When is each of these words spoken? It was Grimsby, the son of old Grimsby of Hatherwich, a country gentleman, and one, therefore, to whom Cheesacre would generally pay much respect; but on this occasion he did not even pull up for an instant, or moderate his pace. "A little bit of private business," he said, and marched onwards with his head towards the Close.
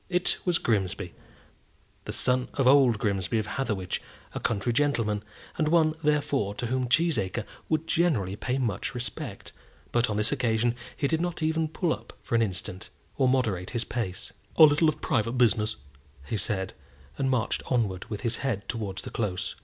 It 0.09 0.37
was 0.45 0.57
Grimsby, 0.57 1.13
the 2.05 2.11
son 2.11 2.49
of 2.55 2.65
old 2.65 2.97
Grimsby 2.97 3.37
of 3.37 3.45
Hatherwich, 3.45 4.01
a 4.33 4.39
country 4.39 4.73
gentleman, 4.73 5.23
and 5.59 5.67
one, 5.67 5.93
therefore, 6.01 6.55
to 6.55 6.65
whom 6.65 6.89
Cheesacre 6.89 7.45
would 7.69 7.85
generally 7.85 8.35
pay 8.35 8.57
much 8.57 8.95
respect; 8.95 9.51
but 9.91 10.09
on 10.09 10.17
this 10.17 10.31
occasion 10.31 10.73
he 10.97 11.07
did 11.07 11.21
not 11.21 11.43
even 11.43 11.67
pull 11.67 11.93
up 11.93 12.13
for 12.23 12.33
an 12.33 12.41
instant, 12.41 12.89
or 13.17 13.27
moderate 13.27 13.69
his 13.69 13.83
pace. 13.83 14.33
"A 14.57 14.63
little 14.63 14.87
bit 14.87 14.95
of 14.95 15.01
private 15.01 15.33
business," 15.33 15.75
he 16.25 16.35
said, 16.35 16.73
and 17.19 17.29
marched 17.29 17.61
onwards 17.67 18.09
with 18.09 18.21
his 18.21 18.37
head 18.37 18.67
towards 18.67 19.03
the 19.03 19.11
Close. 19.11 19.55